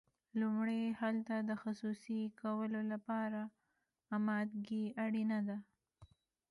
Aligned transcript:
لومړی 0.39 0.81
هلته 1.01 1.35
د 1.49 1.51
خصوصي 1.61 2.21
کولو 2.41 2.79
لپاره 2.91 3.41
امادګي 4.17 4.85
اړینه 5.03 5.39
ده. 5.47 5.57